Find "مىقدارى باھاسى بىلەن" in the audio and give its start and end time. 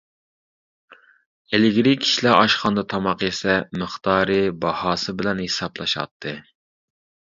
3.83-5.45